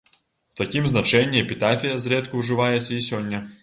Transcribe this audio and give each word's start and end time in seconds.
У 0.53 0.57
такім 0.61 0.87
значэнні 0.93 1.41
эпітафія 1.45 2.03
зрэдку 2.09 2.43
ўжываецца 2.45 2.87
і 3.01 3.03
сёння. 3.15 3.49